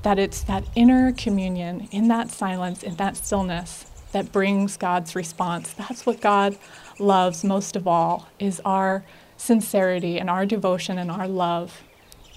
that 0.03 0.19
it's 0.19 0.43
that 0.43 0.65
inner 0.75 1.13
communion 1.13 1.89
in 1.91 2.09
that 2.09 2.31
silence, 2.31 2.83
in 2.83 2.95
that 2.97 3.17
stillness 3.17 3.87
that 4.13 4.31
brings 4.33 4.77
God's 4.77 5.17
response. 5.17 5.73
That's 5.73 6.07
what 6.07 6.21
God 6.21 6.57
loves 6.99 7.43
most 7.43 7.75
of 7.75 7.89
all 7.89 8.29
is 8.39 8.61
our 8.65 9.05
sincerity 9.37 10.19
and 10.19 10.31
our 10.31 10.47
devotion 10.47 10.97
and 10.97 11.11
our 11.11 11.27
love. 11.27 11.83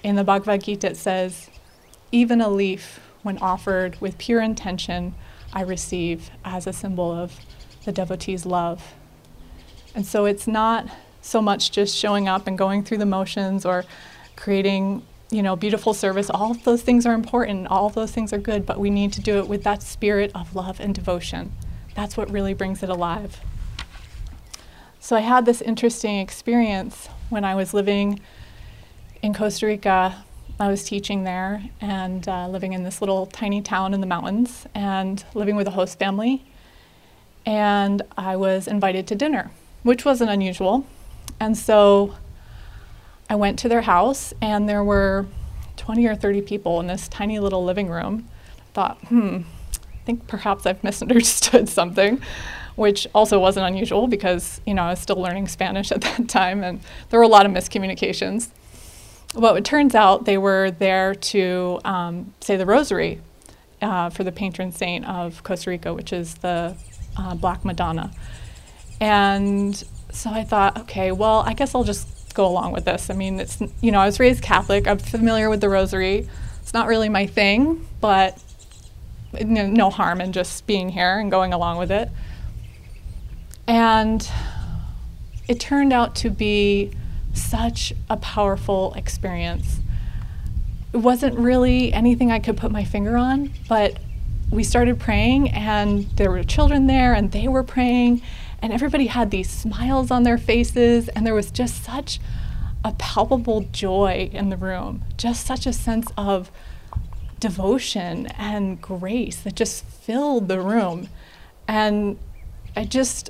In 0.04 0.16
the 0.16 0.24
Bhagavad 0.24 0.64
Gita 0.64 0.88
it 0.88 0.98
says, 0.98 1.50
even 2.12 2.42
a 2.42 2.50
leaf 2.50 3.00
when 3.24 3.38
offered 3.40 4.00
with 4.02 4.18
pure 4.18 4.42
intention 4.42 5.14
I 5.54 5.62
receive 5.62 6.30
as 6.44 6.68
a 6.68 6.74
symbol 6.74 7.12
of 7.12 7.40
the 7.86 7.92
devotee's 7.92 8.46
love. 8.46 8.94
And 9.96 10.06
so 10.06 10.26
it's 10.26 10.48
not 10.48 10.88
so 11.22 11.42
much 11.42 11.72
just 11.72 11.96
showing 11.96 12.28
up 12.28 12.48
and 12.48 12.58
going 12.58 12.84
through 12.84 13.00
the 13.00 13.06
motions 13.06 13.66
or 13.66 13.86
creating 14.36 15.04
you 15.30 15.42
know 15.42 15.56
beautiful 15.56 15.94
service. 15.94 16.30
All 16.30 16.52
of 16.52 16.64
those 16.64 16.82
things 16.82 17.06
are 17.06 17.14
important. 17.14 17.68
All 17.68 17.88
of 17.88 17.96
those 17.96 18.12
things 18.12 18.32
are 18.34 18.38
good 18.38 18.66
but 18.66 18.80
we 18.80 18.90
need 18.90 19.14
to 19.14 19.22
do 19.22 19.40
it 19.40 19.48
with 19.48 19.64
that 19.64 19.82
spirit 19.82 20.32
of 20.36 20.56
love 20.56 20.80
and 20.80 20.94
devotion. 20.94 21.54
That's 21.96 22.16
what 22.16 22.30
really 22.30 22.54
brings 22.54 22.84
it 22.84 22.90
alive. 22.90 23.42
So 25.00 25.16
i 25.16 25.22
had 25.22 25.46
this 25.46 25.62
interesting 25.62 26.20
experience 26.20 27.08
when 27.30 27.46
i 27.46 27.56
was 27.56 27.74
living 27.74 28.20
in 29.22 29.34
costa 29.34 29.66
rica 29.66 30.26
i 30.60 30.68
was 30.68 30.84
teaching 30.84 31.24
there 31.24 31.64
and 31.82 32.28
uh, 32.28 32.48
living 32.48 32.74
in 32.74 32.84
this 32.84 33.02
little 33.02 33.26
tiny 33.28 33.62
town 33.62 33.94
in 33.94 34.02
the 34.02 34.08
mountains 34.08 34.66
and 34.74 35.24
living 35.34 35.56
with 35.56 35.68
a 35.68 35.72
host 35.72 36.00
family 36.00 36.44
and 37.46 38.02
i 38.18 38.36
was 38.36 38.68
invited 38.68 39.08
to 39.08 39.16
dinner 39.16 39.52
which 39.84 40.04
wasn't 40.04 40.30
unusual 40.30 40.86
and 41.40 41.58
so 41.58 42.16
I 43.30 43.36
went 43.36 43.60
to 43.60 43.70
their 43.70 43.82
house, 43.82 44.34
and 44.42 44.70
there 44.70 44.84
were 44.84 45.26
20 45.76 46.06
or 46.08 46.16
30 46.16 46.42
people 46.42 46.80
in 46.80 46.88
this 46.88 47.08
tiny 47.08 47.40
little 47.40 47.64
living 47.64 47.90
room. 47.90 48.28
Thought, 48.74 48.98
hmm, 49.08 49.40
I 49.74 50.06
think 50.06 50.28
perhaps 50.28 50.66
I've 50.66 50.84
misunderstood 50.84 51.68
something, 51.68 52.22
which 52.76 53.08
also 53.14 53.40
wasn't 53.40 53.66
unusual 53.66 54.08
because 54.08 54.62
you 54.66 54.74
know 54.74 54.84
I 54.84 54.90
was 54.92 55.00
still 55.00 55.18
learning 55.18 55.48
Spanish 55.48 55.92
at 55.92 56.02
that 56.02 56.30
time, 56.30 56.64
and 56.64 56.80
there 57.10 57.20
were 57.20 57.26
a 57.26 57.30
lot 57.30 57.46
of 57.46 57.52
miscommunications. 57.52 58.50
But 59.38 59.56
it 59.56 59.66
turns 59.66 59.94
out 59.94 60.26
they 60.26 60.38
were 60.38 60.72
there 60.72 61.14
to 61.14 61.80
um, 61.86 62.34
say 62.42 62.58
the 62.58 62.66
Rosary 62.66 63.22
uh, 63.82 64.10
for 64.10 64.24
the 64.24 64.32
patron 64.32 64.72
saint 64.72 65.06
of 65.06 65.44
Costa 65.44 65.70
Rica, 65.70 65.94
which 65.94 66.12
is 66.12 66.36
the 66.36 66.76
uh, 67.16 67.36
Black 67.36 67.64
Madonna. 67.64 68.12
And 69.00 69.76
so 70.12 70.32
I 70.32 70.44
thought, 70.44 70.80
okay, 70.82 71.12
well, 71.12 71.44
I 71.46 71.54
guess 71.54 71.76
I'll 71.76 71.84
just 71.84 72.34
go 72.34 72.48
along 72.48 72.72
with 72.72 72.86
this. 72.86 73.12
I 73.12 73.14
mean, 73.14 73.40
it's 73.40 73.62
you 73.82 73.92
know, 73.92 74.00
I 74.00 74.08
was 74.08 74.20
raised 74.20 74.42
Catholic. 74.42 74.88
I'm 74.88 74.98
familiar 74.98 75.50
with 75.52 75.62
the 75.62 75.70
Rosary. 75.70 76.28
It's 76.62 76.74
not 76.74 76.88
really 76.88 77.10
my 77.10 77.28
thing, 77.28 77.88
but 78.02 78.42
no 79.40 79.92
harm 79.92 80.20
in 80.20 80.32
just 80.32 80.66
being 80.66 80.90
here 80.90 81.20
and 81.20 81.30
going 81.30 81.54
along 81.54 81.78
with 81.78 81.92
it. 81.92 82.10
And 83.68 84.28
it 85.48 85.60
turned 85.60 85.94
out 85.94 86.16
to 86.16 86.30
be 86.32 86.92
such 87.42 87.94
a 88.10 88.18
powerful 88.18 88.94
experience. 88.96 89.80
It 90.94 90.98
wasn't 90.98 91.38
really 91.38 91.94
anything 91.94 92.32
I 92.32 92.40
could 92.40 92.58
put 92.58 92.72
my 92.72 92.84
finger 92.84 93.18
on, 93.18 93.52
but 93.68 93.98
we 94.52 94.64
started 94.64 95.00
praying, 95.00 95.50
and 95.50 96.06
there 96.12 96.32
were 96.32 96.44
children 96.44 96.88
there, 96.88 97.14
and 97.14 97.32
they 97.32 97.48
were 97.48 97.64
praying, 97.64 98.22
and 98.62 98.72
everybody 98.72 99.08
had 99.08 99.30
these 99.30 99.50
smiles 99.50 100.10
on 100.10 100.24
their 100.24 100.38
faces, 100.38 101.10
and 101.10 101.26
there 101.26 101.36
was 101.36 101.52
just 101.52 101.84
such 101.84 102.20
a 102.84 102.94
palpable 102.94 103.62
joy 103.72 104.30
in 104.32 104.50
the 104.50 104.58
room, 104.58 105.04
just 105.18 105.46
such 105.46 105.66
a 105.66 105.74
sense 105.74 106.08
of 106.18 106.50
devotion 107.40 108.28
and 108.38 108.82
grace 108.82 109.38
that 109.42 109.56
just 109.56 109.84
filled 109.84 110.48
the 110.48 110.60
room. 110.62 111.10
And 111.68 112.18
I 112.76 112.86
just, 112.86 113.30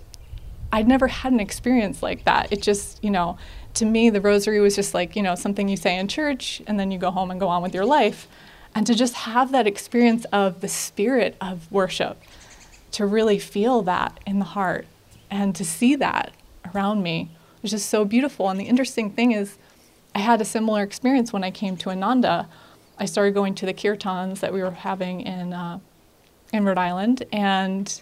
I'd 0.71 0.87
never 0.87 1.07
had 1.07 1.33
an 1.33 1.39
experience 1.39 2.03
like 2.03 2.25
that. 2.25 2.51
It 2.51 2.61
just, 2.61 3.03
you 3.03 3.09
know, 3.09 3.37
to 3.77 3.85
me, 3.85 4.09
the 4.09 4.21
rosary 4.21 4.59
was 4.59 4.75
just 4.75 4.93
like, 4.93 5.15
you 5.15 5.21
know, 5.21 5.35
something 5.35 5.67
you 5.67 5.77
say 5.77 5.97
in 5.97 6.07
church 6.07 6.61
and 6.67 6.79
then 6.79 6.91
you 6.91 6.97
go 6.97 7.11
home 7.11 7.31
and 7.31 7.39
go 7.39 7.47
on 7.47 7.61
with 7.61 7.73
your 7.73 7.85
life. 7.85 8.27
And 8.75 8.85
to 8.85 8.93
just 8.93 9.13
have 9.13 9.51
that 9.51 9.65
experience 9.65 10.25
of 10.25 10.61
the 10.61 10.67
spirit 10.67 11.35
of 11.41 11.71
worship, 11.71 12.21
to 12.91 13.05
really 13.05 13.39
feel 13.39 13.81
that 13.83 14.19
in 14.25 14.39
the 14.39 14.45
heart 14.45 14.87
and 15.29 15.55
to 15.55 15.65
see 15.65 15.95
that 15.95 16.33
around 16.73 17.03
me 17.03 17.29
was 17.61 17.71
just 17.71 17.89
so 17.89 18.05
beautiful. 18.05 18.49
And 18.49 18.59
the 18.59 18.65
interesting 18.65 19.11
thing 19.11 19.31
is, 19.31 19.57
I 20.13 20.19
had 20.19 20.41
a 20.41 20.45
similar 20.45 20.81
experience 20.83 21.31
when 21.31 21.43
I 21.43 21.51
came 21.51 21.77
to 21.77 21.89
Ananda. 21.89 22.47
I 22.97 23.05
started 23.05 23.33
going 23.33 23.55
to 23.55 23.65
the 23.65 23.73
kirtans 23.73 24.39
that 24.39 24.53
we 24.53 24.61
were 24.61 24.71
having 24.71 25.21
in, 25.21 25.53
uh, 25.53 25.79
in 26.51 26.65
Rhode 26.65 26.77
Island, 26.79 27.23
and 27.31 28.01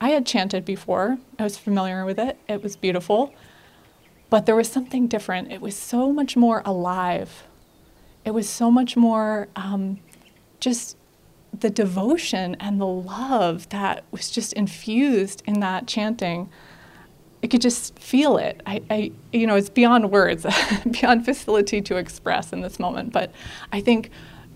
I 0.00 0.10
had 0.10 0.26
chanted 0.26 0.64
before. 0.64 1.18
I 1.38 1.44
was 1.44 1.56
familiar 1.56 2.04
with 2.04 2.18
it. 2.18 2.38
It 2.48 2.62
was 2.62 2.76
beautiful. 2.76 3.32
But 4.30 4.46
there 4.46 4.56
was 4.56 4.68
something 4.70 5.08
different. 5.08 5.52
It 5.52 5.60
was 5.60 5.76
so 5.76 6.12
much 6.12 6.36
more 6.36 6.62
alive. 6.64 7.44
It 8.24 8.30
was 8.30 8.48
so 8.48 8.70
much 8.70 8.96
more 8.96 9.48
um, 9.56 9.98
just 10.60 10.96
the 11.58 11.70
devotion 11.70 12.56
and 12.60 12.80
the 12.80 12.86
love 12.86 13.68
that 13.70 14.04
was 14.12 14.30
just 14.30 14.52
infused 14.52 15.42
in 15.46 15.60
that 15.60 15.86
chanting. 15.86 16.48
I 17.42 17.48
could 17.48 17.60
just 17.60 17.98
feel 17.98 18.36
it. 18.36 18.60
I, 18.66 18.82
I 18.88 19.12
you 19.32 19.46
know, 19.46 19.56
it's 19.56 19.70
beyond 19.70 20.10
words, 20.10 20.46
beyond 20.90 21.24
facility 21.24 21.80
to 21.82 21.96
express 21.96 22.52
in 22.52 22.60
this 22.60 22.78
moment. 22.78 23.12
But 23.12 23.32
I 23.72 23.80
think 23.80 24.10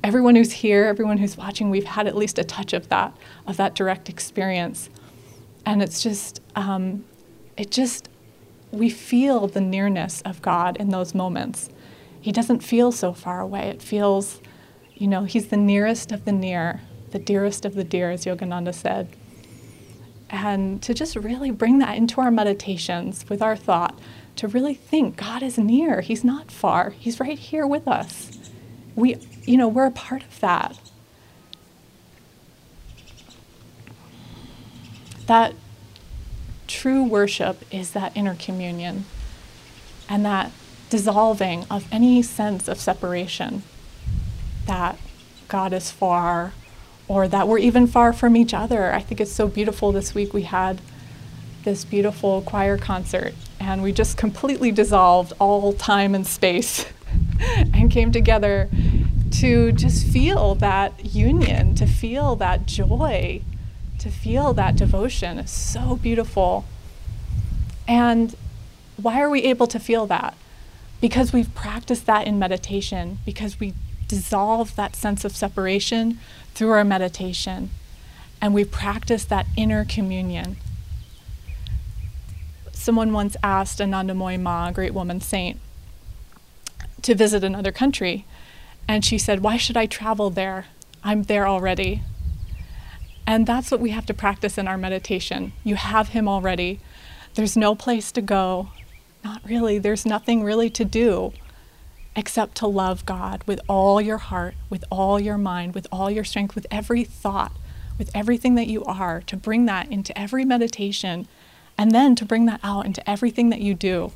everyone 0.05 0.37
who's 0.37 0.53
here, 0.53 0.85
everyone 0.85 1.19
who's 1.19 1.37
watching, 1.37 1.71
we've 1.71 1.85
had 1.85 2.07
at 2.07 2.15
least 2.15 2.39
a 2.39 2.45
touch 2.45 2.73
of 2.73 2.89
that, 2.91 3.17
of 3.47 3.57
that 3.57 3.75
direct 3.75 4.09
experience 4.09 4.89
and 5.67 5.83
it's 5.83 6.03
just 6.03 6.41
um, 6.57 7.05
it 7.57 7.71
just 7.71 8.09
we 8.75 8.91
feel 8.91 9.47
the 9.47 9.61
nearness 9.61 10.21
of 10.23 10.43
God 10.43 10.77
in 10.77 10.91
those 10.91 11.15
moments. 11.15 11.71
He 12.21 12.33
doesn't 12.33 12.61
feel 12.61 12.93
so 12.93 13.13
far 13.13 13.41
away. 13.41 13.69
It 13.69 13.83
feels, 13.83 14.41
you 14.95 15.07
know, 15.07 15.25
he's 15.25 15.49
the 15.49 15.57
nearest 15.57 16.13
of 16.13 16.25
the 16.25 16.33
near, 16.33 16.81
the 17.11 17.19
dearest 17.19 17.65
of 17.65 17.75
the 17.75 17.85
dear, 17.85 18.11
as 18.11 18.25
Yogananda 18.25 18.75
said. 18.75 19.09
And 20.31 20.83
to 20.83 20.95
just 20.95 21.17
really 21.17 21.51
bring 21.51 21.79
that 21.79 21.97
into 21.97 22.21
our 22.21 22.31
meditations 22.31 23.25
with 23.29 23.43
our 23.43 23.57
thought, 23.57 23.99
to 24.37 24.49
really 24.49 24.75
think 24.75 25.17
God 25.17 25.43
is 25.43 25.59
near. 25.59 26.01
He's 26.01 26.25
not 26.25 26.51
far. 26.51 26.91
He's 26.91 27.21
right 27.21 27.39
here 27.39 27.67
with 27.67 27.87
us. 27.87 28.51
We, 28.97 29.17
you 29.45 29.57
know, 29.57 29.69
we're 29.69 29.87
a 29.87 29.91
part 29.91 30.23
of 30.23 30.41
that. 30.41 30.79
that 35.27 35.55
true 36.75 37.05
worship 37.05 37.63
is 37.71 37.93
that 37.93 38.17
inner 38.17 38.35
communion 38.35 39.05
and 40.09 40.25
that 40.25 40.51
dissolving 40.91 41.65
of 41.71 41.87
any 41.93 42.21
sense 42.21 42.67
of 42.67 42.81
separation 42.81 43.63
that 44.67 44.99
God 45.47 45.73
is 45.73 45.91
far 45.93 46.53
or 47.07 47.29
that 47.29 47.47
we're 47.47 47.59
even 47.59 47.87
far 47.87 48.13
from 48.13 48.37
each 48.37 48.53
other. 48.53 48.93
I 48.93 49.01
think 49.01 49.21
it's 49.21 49.33
so 49.33 49.47
beautiful 49.47 49.93
this 49.93 50.15
week 50.15 50.35
we 50.35 50.43
had 50.43 50.81
this 51.63 51.85
beautiful 51.85 52.43
choir 52.43 52.77
concert 52.77 53.35
and 53.61 53.83
we 53.83 53.93
just 53.93 54.17
completely 54.17 54.73
dissolved 54.73 55.33
all 55.39 55.73
time 55.73 56.15
and 56.15 56.27
space 56.27 56.87
and 57.73 57.91
came 57.91 58.11
together 58.11 58.69
to 59.31 59.73
just 59.73 60.07
feel 60.07 60.57
that 60.57 61.15
union, 61.15 61.75
to 61.77 61.87
feel 61.87 62.35
that 62.37 62.67
joy 62.67 63.43
to 64.05 64.11
feel 64.11 64.53
that 64.53 64.77
devotion 64.77 65.39
is 65.39 65.51
so 65.51 65.97
beautiful. 65.97 66.67
And 67.89 68.37
why 68.99 69.19
are 69.23 69.31
we 69.31 69.43
able 69.45 69.67
to 69.69 69.79
feel 69.79 70.07
that? 70.09 70.37
Because 71.01 71.33
we've 71.33 71.55
practiced 71.55 72.05
that 72.05 72.27
in 72.27 72.39
meditation, 72.39 73.21
because 73.25 73.59
we 73.59 73.73
dissolve 74.07 74.77
that 74.77 74.95
sense 74.95 75.25
of 75.25 75.35
separation 75.35 76.19
through 76.55 76.73
our 76.73 76.85
meditation, 76.85 77.71
and 78.43 78.53
we 78.53 78.63
practice 78.63 79.25
that 79.25 79.47
inner 79.57 79.87
communion. 79.87 80.59
Someone 82.73 83.15
once 83.15 83.39
asked 83.43 83.79
Anandamoyi 83.79 84.39
Ma, 84.39 84.69
a 84.69 84.73
great 84.73 84.93
woman 84.93 85.23
saint, 85.23 85.59
to 87.01 87.15
visit 87.15 87.43
another 87.43 87.73
country, 87.73 88.27
and 88.87 89.03
she 89.03 89.17
said, 89.17 89.41
Why 89.41 89.57
should 89.57 89.79
I 89.79 89.87
travel 89.87 90.29
there? 90.29 90.67
I'm 91.03 91.23
there 91.23 91.49
already. 91.49 92.03
And 93.27 93.47
that's 93.47 93.71
what 93.71 93.81
we 93.81 93.91
have 93.91 94.07
to 94.07 94.15
practice 94.15 94.59
in 94.59 94.69
our 94.69 94.77
meditation. 94.77 95.53
You 95.65 95.77
have 95.77 96.09
Him 96.09 96.29
already. 96.29 96.81
There's 97.35 97.57
no 97.57 97.75
place 97.75 98.13
to 98.13 98.21
go. 98.21 98.69
Not 99.23 99.43
really. 99.45 99.79
There's 99.79 100.05
nothing 100.05 100.43
really 100.43 100.69
to 100.71 100.85
do 100.85 101.33
except 102.17 102.57
to 102.57 102.67
love 102.67 103.05
God 103.07 103.43
with 103.47 103.61
all 103.69 104.01
your 104.01 104.19
heart, 104.19 104.55
with 104.71 104.85
all 104.91 105.19
your 105.19 105.39
mind, 105.39 105.75
with 105.75 105.87
all 105.91 106.11
your 106.11 106.25
strength, 106.25 106.55
with 106.55 106.67
every 106.71 107.03
thought, 107.03 107.53
with 107.99 108.11
everything 108.15 108.55
that 108.55 108.69
you 108.69 108.85
are, 108.85 109.21
to 109.23 109.37
bring 109.37 109.67
that 109.67 109.91
into 109.91 110.17
every 110.17 110.45
meditation, 110.45 111.27
and 111.77 111.91
then 111.91 112.15
to 112.15 112.25
bring 112.25 112.47
that 112.47 112.61
out 112.63 112.87
into 112.87 113.09
everything 113.09 113.51
that 113.51 113.61
you 113.61 113.75
do. 113.75 114.13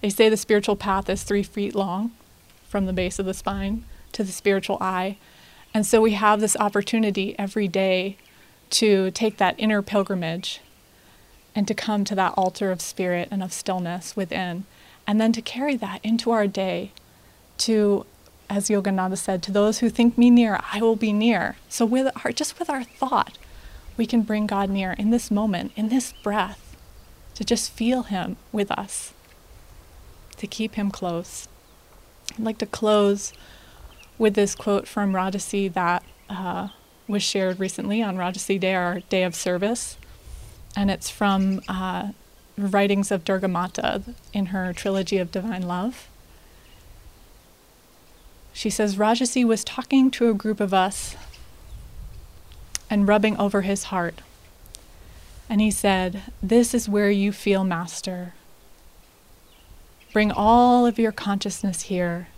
They 0.00 0.10
say 0.10 0.28
the 0.28 0.36
spiritual 0.36 0.76
path 0.76 1.08
is 1.08 1.22
three 1.22 1.42
feet 1.42 1.74
long 1.74 2.12
from 2.68 2.86
the 2.86 2.92
base 2.92 3.18
of 3.18 3.26
the 3.26 3.34
spine 3.34 3.84
to 4.12 4.24
the 4.24 4.32
spiritual 4.32 4.78
eye. 4.80 5.18
And 5.72 5.86
so 5.86 6.00
we 6.00 6.12
have 6.12 6.40
this 6.40 6.56
opportunity 6.56 7.38
every 7.38 7.68
day 7.68 8.16
to 8.70 9.10
take 9.10 9.36
that 9.36 9.54
inner 9.58 9.82
pilgrimage 9.82 10.60
and 11.54 11.66
to 11.68 11.74
come 11.74 12.04
to 12.04 12.14
that 12.14 12.34
altar 12.36 12.70
of 12.70 12.80
spirit 12.80 13.28
and 13.30 13.42
of 13.42 13.52
stillness 13.52 14.16
within, 14.16 14.64
and 15.06 15.20
then 15.20 15.32
to 15.32 15.42
carry 15.42 15.76
that 15.76 16.00
into 16.04 16.30
our 16.30 16.46
day 16.46 16.92
to, 17.58 18.06
as 18.48 18.68
Yogananda 18.68 19.18
said, 19.18 19.42
to 19.42 19.52
those 19.52 19.80
who 19.80 19.90
think 19.90 20.16
me 20.16 20.30
near, 20.30 20.60
I 20.72 20.80
will 20.80 20.96
be 20.96 21.12
near. 21.12 21.56
So 21.68 21.84
with 21.84 22.12
our, 22.24 22.32
just 22.32 22.58
with 22.58 22.70
our 22.70 22.84
thought, 22.84 23.38
we 23.96 24.06
can 24.06 24.22
bring 24.22 24.46
God 24.46 24.70
near 24.70 24.92
in 24.92 25.10
this 25.10 25.30
moment, 25.30 25.72
in 25.76 25.88
this 25.88 26.12
breath, 26.22 26.76
to 27.34 27.44
just 27.44 27.72
feel 27.72 28.04
Him 28.04 28.36
with 28.52 28.70
us, 28.70 29.12
to 30.36 30.46
keep 30.46 30.74
Him 30.74 30.90
close. 30.90 31.48
I'd 32.32 32.44
like 32.44 32.58
to 32.58 32.66
close 32.66 33.32
with 34.20 34.34
this 34.34 34.54
quote 34.54 34.86
from 34.86 35.14
Rajarsi 35.14 35.72
that 35.72 36.04
uh, 36.28 36.68
was 37.08 37.22
shared 37.22 37.58
recently 37.58 38.02
on 38.02 38.18
Rajarsi 38.18 38.60
Day, 38.60 38.74
our 38.74 39.00
day 39.00 39.24
of 39.24 39.34
service. 39.34 39.96
And 40.76 40.90
it's 40.90 41.08
from 41.08 41.62
uh, 41.66 42.10
writings 42.58 43.10
of 43.10 43.24
Durga 43.24 43.48
Mata 43.48 44.02
in 44.34 44.46
her 44.46 44.74
trilogy 44.74 45.16
of 45.16 45.32
Divine 45.32 45.62
Love. 45.62 46.06
She 48.52 48.68
says 48.68 48.96
Rajarsi 48.96 49.42
was 49.42 49.64
talking 49.64 50.10
to 50.10 50.28
a 50.28 50.34
group 50.34 50.60
of 50.60 50.74
us 50.74 51.16
and 52.90 53.08
rubbing 53.08 53.38
over 53.38 53.62
his 53.62 53.84
heart. 53.84 54.20
And 55.48 55.62
he 55.62 55.70
said, 55.70 56.24
This 56.42 56.74
is 56.74 56.90
where 56.90 57.10
you 57.10 57.32
feel 57.32 57.64
master. 57.64 58.34
Bring 60.12 60.30
all 60.30 60.84
of 60.84 60.98
your 60.98 61.12
consciousness 61.12 61.82
here 61.82 62.28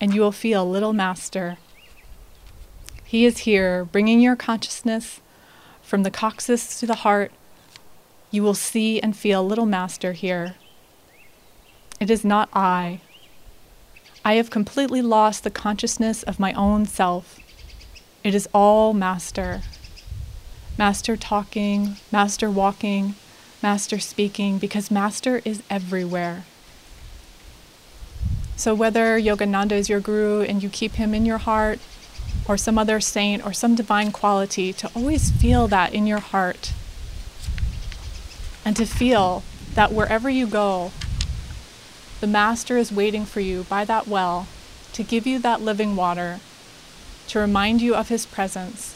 and 0.00 0.14
you 0.14 0.20
will 0.20 0.32
feel 0.32 0.68
little 0.68 0.92
master. 0.92 1.58
He 3.04 3.26
is 3.26 3.38
here, 3.38 3.84
bringing 3.84 4.20
your 4.20 4.36
consciousness 4.36 5.20
from 5.82 6.04
the 6.04 6.10
coccyx 6.10 6.78
to 6.80 6.86
the 6.86 6.96
heart. 6.96 7.32
You 8.30 8.42
will 8.42 8.54
see 8.54 9.00
and 9.00 9.16
feel 9.16 9.46
little 9.46 9.66
master 9.66 10.12
here. 10.12 10.54
It 11.98 12.10
is 12.10 12.24
not 12.24 12.48
I. 12.52 13.00
I 14.24 14.34
have 14.34 14.50
completely 14.50 15.02
lost 15.02 15.44
the 15.44 15.50
consciousness 15.50 16.22
of 16.22 16.38
my 16.38 16.52
own 16.52 16.86
self. 16.86 17.38
It 18.22 18.34
is 18.34 18.48
all 18.54 18.92
master. 18.92 19.62
Master 20.78 21.16
talking, 21.16 21.96
master 22.12 22.50
walking, 22.50 23.16
master 23.62 23.98
speaking, 23.98 24.58
because 24.58 24.90
master 24.90 25.42
is 25.44 25.62
everywhere. 25.68 26.44
So, 28.60 28.74
whether 28.74 29.18
Yogananda 29.18 29.72
is 29.72 29.88
your 29.88 30.00
guru 30.00 30.42
and 30.42 30.62
you 30.62 30.68
keep 30.68 30.96
him 30.96 31.14
in 31.14 31.24
your 31.24 31.38
heart, 31.38 31.78
or 32.46 32.58
some 32.58 32.76
other 32.76 33.00
saint, 33.00 33.42
or 33.42 33.54
some 33.54 33.74
divine 33.74 34.12
quality, 34.12 34.70
to 34.74 34.90
always 34.94 35.30
feel 35.30 35.66
that 35.68 35.94
in 35.94 36.06
your 36.06 36.20
heart. 36.20 36.74
And 38.62 38.76
to 38.76 38.84
feel 38.84 39.44
that 39.72 39.92
wherever 39.92 40.28
you 40.28 40.46
go, 40.46 40.92
the 42.20 42.26
Master 42.26 42.76
is 42.76 42.92
waiting 42.92 43.24
for 43.24 43.40
you 43.40 43.62
by 43.62 43.86
that 43.86 44.06
well 44.06 44.46
to 44.92 45.02
give 45.02 45.26
you 45.26 45.38
that 45.38 45.62
living 45.62 45.96
water, 45.96 46.40
to 47.28 47.38
remind 47.38 47.80
you 47.80 47.94
of 47.94 48.10
his 48.10 48.26
presence, 48.26 48.94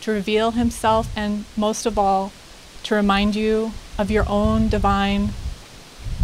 to 0.00 0.10
reveal 0.10 0.52
himself, 0.52 1.12
and 1.14 1.44
most 1.54 1.84
of 1.84 1.98
all, 1.98 2.32
to 2.84 2.94
remind 2.94 3.36
you 3.36 3.72
of 3.98 4.10
your 4.10 4.26
own 4.26 4.70
divine 4.70 5.34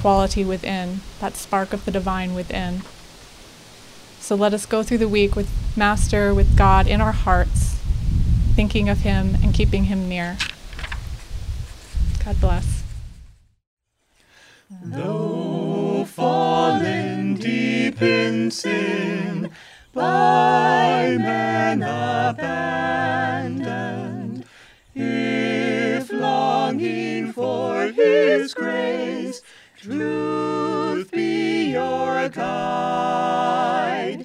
quality 0.03 0.45
within, 0.45 1.01
that 1.21 1.37
spark 1.37 1.73
of 1.73 1.85
the 1.85 1.93
divine 1.93 2.35
within. 2.35 2.83
So 4.19 4.35
let 4.35 4.53
us 4.53 4.67
go 4.67 4.83
through 4.83 4.99
the 4.99 5.09
week 5.09 5.37
with 5.37 5.49
Master, 5.77 6.35
with 6.35 6.57
God 6.57 6.89
in 6.89 7.01
our 7.01 7.13
hearts, 7.13 7.77
thinking 8.57 8.89
of 8.89 8.99
Him 9.03 9.37
and 9.45 9.55
keeping 9.55 9.85
Him 9.85 10.09
near. 10.09 10.39
God 12.25 12.41
bless. 12.41 12.83
Though 14.83 16.05
fallen 16.05 17.35
deep 17.35 18.03
in 18.03 18.51
sin, 18.51 19.51
by 19.93 21.17
men 21.17 21.85
abandoned. 21.85 23.63
If 24.95 26.13
longing 26.13 27.33
for 27.33 27.87
His 27.87 28.52
truth 29.83 31.11
be 31.11 31.73
your 31.73 32.29
guide, 32.29 34.25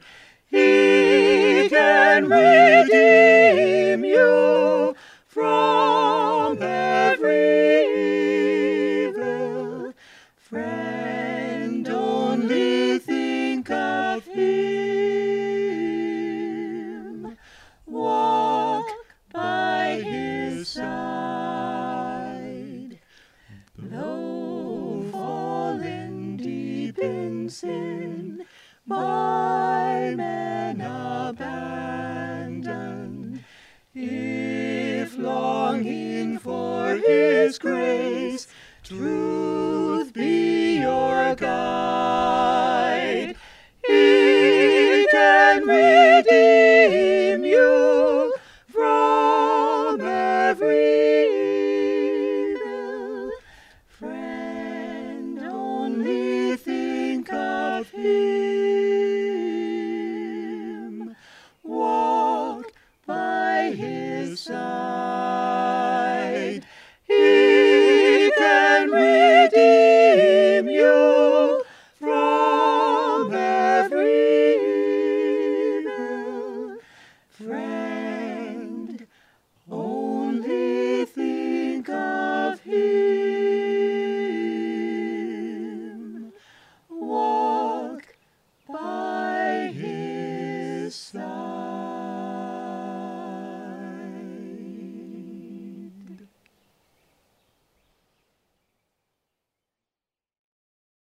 He 0.51 1.67
can 1.67 2.29
redeem 2.29 4.05
you 4.05 4.86